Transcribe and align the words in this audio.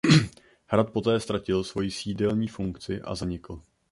Hrad 0.65 0.91
poté 0.93 1.19
ztratil 1.19 1.63
svoji 1.63 1.91
sídelní 1.91 2.47
funkci 2.47 3.01
a 3.01 3.15
zanikl. 3.15 3.61